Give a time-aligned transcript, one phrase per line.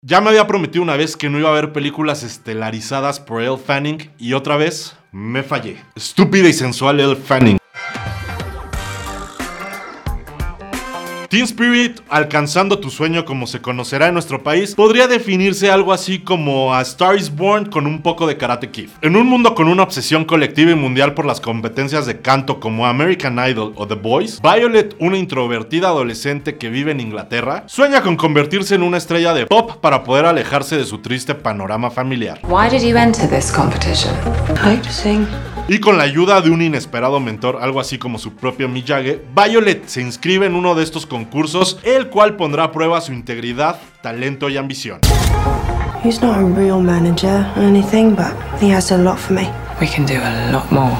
[0.00, 3.56] Ya me había prometido una vez que no iba a haber películas estelarizadas por Elle
[3.58, 5.76] Fanning y otra vez me fallé.
[5.96, 7.57] Estúpida y sensual Elle Fanning.
[11.28, 16.20] Teen Spirit, alcanzando tu sueño como se conocerá en nuestro país, podría definirse algo así
[16.20, 18.88] como A Star is Born con un poco de Karate Kid.
[19.02, 22.86] En un mundo con una obsesión colectiva y mundial por las competencias de canto como
[22.86, 28.16] American Idol o The Voice, Violet, una introvertida adolescente que vive en Inglaterra, sueña con
[28.16, 32.40] convertirse en una estrella de pop para poder alejarse de su triste panorama familiar.
[32.44, 34.14] Why did you enter this competition?
[34.64, 35.26] I like to sing.
[35.70, 39.86] Y con la ayuda de un inesperado mentor, algo así como su propio Miyagi, Violet
[39.86, 44.48] se inscribe en uno de estos concursos, el cual pondrá a prueba su integridad, talento
[44.48, 45.00] y ambición.
[46.02, 48.32] He's not a real manager or anything, but
[48.62, 49.50] he has a lot for me.
[49.78, 50.96] We can do a lot more.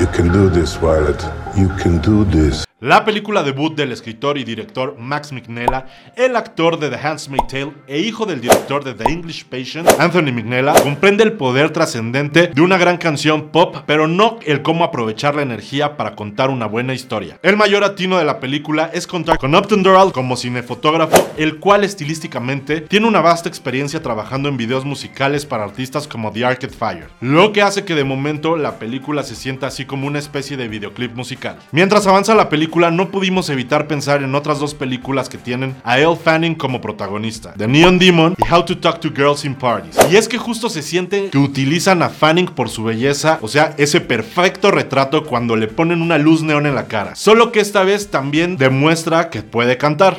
[0.00, 1.22] You can do this, Violet.
[1.56, 2.69] You can do this.
[2.82, 5.84] La película debut del escritor y director Max Mignella,
[6.16, 10.32] el actor de The Handmaid's Tale e hijo del director de The English Patient, Anthony
[10.32, 15.34] Mignella, comprende el poder trascendente de una gran canción pop, pero no el cómo aprovechar
[15.34, 17.38] la energía para contar una buena historia.
[17.42, 21.84] El mayor atino de la película es contar con Upton Doral como cinefotógrafo, el cual
[21.84, 27.08] estilísticamente tiene una vasta experiencia trabajando en videos musicales para artistas como The Arcade Fire,
[27.20, 30.68] lo que hace que de momento la película se sienta así como una especie de
[30.68, 31.58] videoclip musical.
[31.72, 35.98] Mientras avanza la película, no pudimos evitar pensar en otras dos películas que tienen a
[35.98, 39.96] Elle Fanning como protagonista, The Neon Demon y How to Talk to Girls in Parties.
[40.10, 43.74] Y es que justo se siente que utilizan a Fanning por su belleza, o sea,
[43.76, 47.16] ese perfecto retrato cuando le ponen una luz neón en la cara.
[47.16, 50.18] Solo que esta vez también demuestra que puede cantar.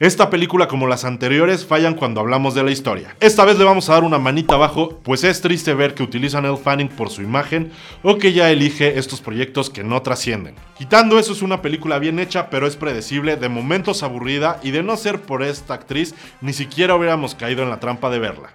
[0.00, 3.16] Esta película, como las anteriores, fallan cuando hablamos de la historia.
[3.18, 6.44] Esta vez le vamos a dar una manita abajo, pues es triste ver que utilizan
[6.44, 7.72] a Elle Fanning por su imagen
[8.04, 10.54] o que ella elige estos proyectos que no trascienden.
[10.76, 14.84] Quitando eso, es una película bien hecha, pero es predecible, de momentos aburrida y de
[14.84, 18.50] no ser por esta actriz, ni siquiera hubiéramos caído en la trampa de verla.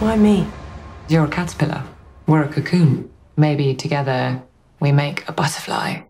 [0.00, 0.46] Why me?
[1.08, 1.82] You're a caterpillar.
[2.28, 3.10] We're a cocoon.
[3.36, 4.42] Maybe together
[4.78, 6.04] we make a butterfly.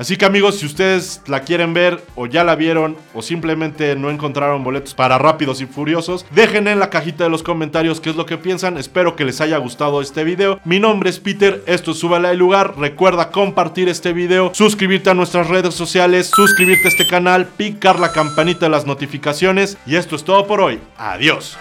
[0.00, 4.08] Así que amigos, si ustedes la quieren ver o ya la vieron o simplemente no
[4.08, 8.16] encontraron boletos para Rápidos y Furiosos, dejen en la cajita de los comentarios qué es
[8.16, 8.78] lo que piensan.
[8.78, 10.58] Espero que les haya gustado este video.
[10.64, 12.78] Mi nombre es Peter, esto es Súbale al lugar.
[12.78, 18.10] Recuerda compartir este video, suscribirte a nuestras redes sociales, suscribirte a este canal, picar la
[18.10, 19.76] campanita de las notificaciones.
[19.84, 20.80] Y esto es todo por hoy.
[20.96, 21.58] Adiós.